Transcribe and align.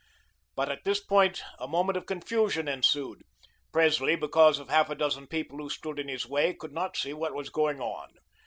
But 0.55 0.71
at 0.71 0.83
this 0.83 0.99
point 0.99 1.43
a 1.59 1.67
moment 1.67 1.95
of 1.95 2.07
confusion 2.07 2.67
ensued. 2.67 3.21
Presley, 3.71 4.15
because 4.15 4.57
of 4.57 4.67
half 4.67 4.89
a 4.89 4.95
dozen 4.95 5.27
people 5.27 5.57
who 5.59 5.69
stood 5.69 5.99
in 5.99 6.07
his 6.07 6.25
way, 6.25 6.55
could 6.55 6.73
not 6.73 6.97
see 6.97 7.13
what 7.13 7.35
was 7.35 7.49
going 7.51 7.79
on. 7.79 8.09